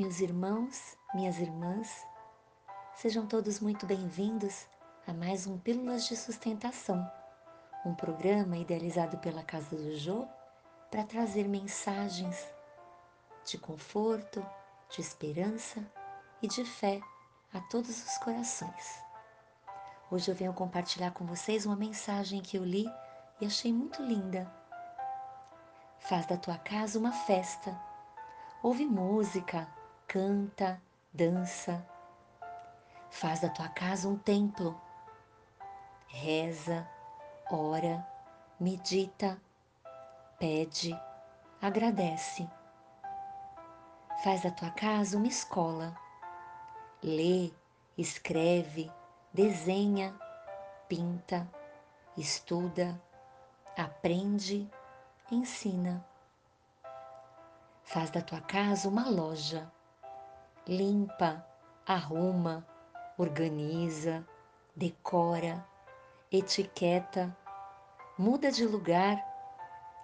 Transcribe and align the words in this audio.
Meus 0.00 0.18
irmãos, 0.20 0.96
minhas 1.12 1.38
irmãs, 1.38 2.06
sejam 2.94 3.26
todos 3.26 3.60
muito 3.60 3.84
bem-vindos 3.84 4.66
a 5.06 5.12
mais 5.12 5.46
um 5.46 5.58
Pílulas 5.58 6.06
de 6.06 6.16
Sustentação, 6.16 7.06
um 7.84 7.94
programa 7.94 8.56
idealizado 8.56 9.18
pela 9.18 9.42
Casa 9.42 9.76
do 9.76 9.98
Jô 9.98 10.26
para 10.90 11.04
trazer 11.04 11.46
mensagens 11.46 12.48
de 13.44 13.58
conforto, 13.58 14.42
de 14.88 15.02
esperança 15.02 15.84
e 16.40 16.48
de 16.48 16.64
fé 16.64 16.98
a 17.52 17.60
todos 17.60 17.90
os 17.90 18.16
corações. 18.16 19.02
Hoje 20.10 20.30
eu 20.30 20.34
venho 20.34 20.54
compartilhar 20.54 21.10
com 21.10 21.26
vocês 21.26 21.66
uma 21.66 21.76
mensagem 21.76 22.40
que 22.40 22.56
eu 22.56 22.64
li 22.64 22.86
e 23.38 23.44
achei 23.44 23.70
muito 23.70 24.02
linda. 24.02 24.50
Faz 25.98 26.24
da 26.24 26.38
tua 26.38 26.56
casa 26.56 26.98
uma 26.98 27.12
festa. 27.12 27.78
Ouve 28.62 28.86
música, 28.86 29.68
canta, 30.10 30.82
dança. 31.12 31.86
Faz 33.10 33.38
da 33.42 33.48
tua 33.48 33.68
casa 33.68 34.08
um 34.08 34.18
templo. 34.18 34.76
Reza, 36.08 36.84
ora, 37.48 38.04
medita, 38.58 39.40
pede, 40.36 41.00
agradece. 41.62 42.50
Faz 44.24 44.42
da 44.42 44.50
tua 44.50 44.72
casa 44.72 45.16
uma 45.16 45.28
escola. 45.28 45.96
Lê, 47.00 47.52
escreve, 47.96 48.92
desenha, 49.32 50.12
pinta, 50.88 51.48
estuda, 52.16 53.00
aprende, 53.78 54.68
ensina. 55.30 56.04
Faz 57.84 58.10
da 58.10 58.20
tua 58.20 58.40
casa 58.40 58.88
uma 58.88 59.08
loja. 59.08 59.70
Limpa, 60.70 61.44
arruma, 61.84 62.64
organiza, 63.18 64.24
decora, 64.76 65.66
etiqueta, 66.30 67.36
muda 68.16 68.52
de 68.52 68.64
lugar, 68.64 69.20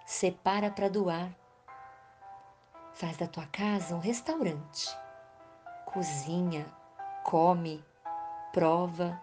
separa 0.05 0.69
para 0.69 0.89
doar. 0.89 1.33
Faz 2.91 3.15
da 3.15 3.27
tua 3.27 3.45
casa 3.45 3.95
um 3.95 3.99
restaurante. 3.99 4.89
Cozinha, 5.85 6.65
come, 7.23 7.81
prova, 8.51 9.17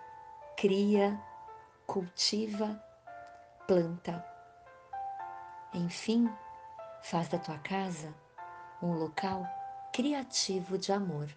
cria, 0.57 1.23
cultiva, 1.87 2.83
planta. 3.67 4.25
Enfim, 5.75 6.27
faz 7.03 7.29
da 7.29 7.39
tua 7.39 7.59
casa 7.59 8.15
um 8.83 8.95
local 8.95 9.47
criativo 9.95 10.77
de 10.77 10.91
amor. 10.91 11.29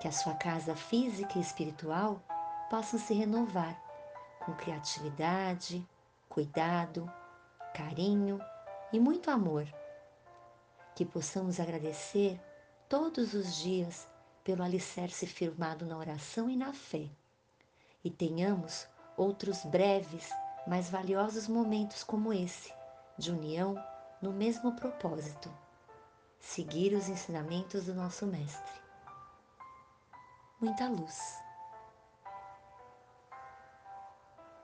Que 0.00 0.08
a 0.08 0.12
sua 0.12 0.34
casa 0.34 0.74
física 0.74 1.38
e 1.38 1.40
espiritual 1.40 2.20
possam 2.68 2.98
se 2.98 3.14
renovar 3.14 3.80
com 4.44 4.52
criatividade, 4.54 5.86
cuidado, 6.28 7.08
carinho 7.72 8.40
e 8.92 8.98
muito 8.98 9.30
amor. 9.30 9.72
Que 10.96 11.04
possamos 11.04 11.60
agradecer 11.60 12.40
todos 12.88 13.34
os 13.34 13.54
dias 13.58 14.08
pelo 14.42 14.64
alicerce 14.64 15.28
firmado 15.28 15.86
na 15.86 15.96
oração 15.96 16.50
e 16.50 16.56
na 16.56 16.72
fé, 16.72 17.08
e 18.02 18.10
tenhamos 18.10 18.88
outros 19.16 19.64
breves, 19.66 20.28
mas 20.66 20.90
valiosos 20.90 21.46
momentos 21.46 22.02
como 22.02 22.32
esse, 22.32 22.74
de 23.16 23.30
união 23.30 23.76
no 24.20 24.32
mesmo 24.32 24.74
propósito, 24.74 25.48
seguir 26.42 26.94
os 26.94 27.08
ensinamentos 27.08 27.84
do 27.84 27.94
nosso 27.94 28.26
Mestre. 28.26 28.82
Muita 30.60 30.88
luz. 30.88 31.41